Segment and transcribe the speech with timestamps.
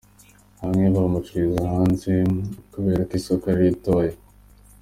[0.59, 2.11] Bamwe bacururiza hanze
[2.71, 4.15] kubera ko isoko ari ritoya.